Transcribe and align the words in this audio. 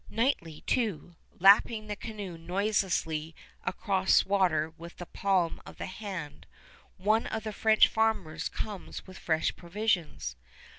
Nightly, 0.09 0.61
too, 0.61 1.13
lapping 1.37 1.85
the 1.85 1.95
canoe 1.95 2.35
noiselessly 2.35 3.35
across 3.63 4.25
water 4.25 4.71
with 4.75 4.97
the 4.97 5.05
palm 5.05 5.61
of 5.63 5.77
the 5.77 5.85
hand, 5.85 6.47
one 6.97 7.27
of 7.27 7.43
the 7.43 7.53
French 7.53 7.87
farmers 7.87 8.49
comes 8.49 9.05
with 9.05 9.19
fresh 9.19 9.55
provisions. 9.55 10.35